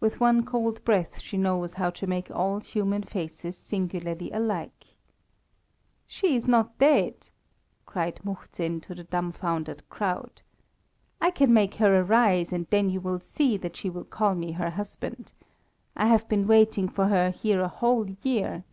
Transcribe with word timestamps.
With 0.00 0.18
one 0.18 0.44
cold 0.44 0.82
breath 0.84 1.20
she 1.20 1.36
knows 1.36 1.74
how 1.74 1.90
to 1.90 2.04
make 2.08 2.28
all 2.28 2.58
human 2.58 3.04
faces 3.04 3.56
singularly 3.56 4.28
alike. 4.32 4.96
"She 6.08 6.34
is 6.34 6.48
not 6.48 6.76
dead!" 6.78 7.28
cried 7.86 8.18
Muhzin 8.24 8.80
to 8.80 8.96
the 8.96 9.04
dumfoundered 9.04 9.88
crowd. 9.88 10.42
"I 11.20 11.30
can 11.30 11.54
make 11.54 11.76
her 11.76 12.00
arise, 12.00 12.52
and 12.52 12.66
then 12.70 12.90
you 12.90 13.00
will 13.00 13.20
see 13.20 13.56
that 13.58 13.76
she 13.76 13.88
will 13.88 14.02
call 14.02 14.34
me 14.34 14.50
her 14.50 14.70
husband. 14.70 15.34
I 15.96 16.08
have 16.08 16.28
been 16.28 16.48
waiting 16.48 16.88
for 16.88 17.06
her 17.06 17.30
here 17.30 17.60
a 17.60 17.68
whole 17.68 18.10
year. 18.24 18.64